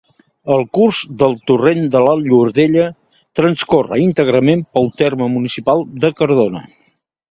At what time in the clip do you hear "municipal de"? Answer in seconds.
5.39-6.17